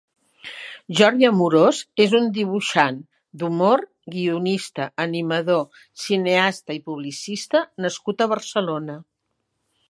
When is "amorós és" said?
1.27-2.15